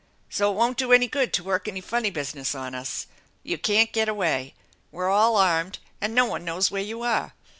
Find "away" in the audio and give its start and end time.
4.09-4.55